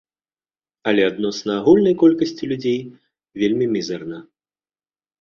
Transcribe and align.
Але 0.91 1.03
адносна 1.11 1.51
агульнай 1.61 1.95
колькасці 2.05 2.51
людзей 2.55 2.77
вельмі 3.45 3.65
мізэрна. 3.79 4.17